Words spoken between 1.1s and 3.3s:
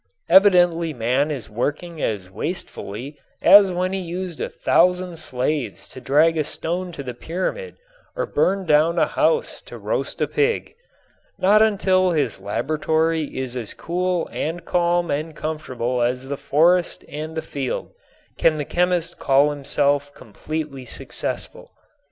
is working as wastefully